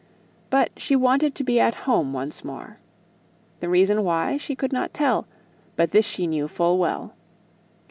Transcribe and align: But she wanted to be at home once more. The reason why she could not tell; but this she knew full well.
But 0.49 0.71
she 0.77 0.95
wanted 0.95 1.35
to 1.35 1.43
be 1.43 1.59
at 1.59 1.75
home 1.85 2.11
once 2.11 2.43
more. 2.43 2.79
The 3.59 3.69
reason 3.69 4.03
why 4.03 4.35
she 4.37 4.55
could 4.55 4.73
not 4.73 4.95
tell; 4.95 5.27
but 5.75 5.91
this 5.91 6.05
she 6.05 6.25
knew 6.25 6.47
full 6.47 6.79
well. 6.79 7.13